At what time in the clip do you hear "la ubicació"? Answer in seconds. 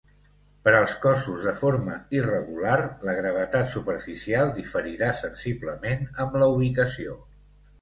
6.45-7.21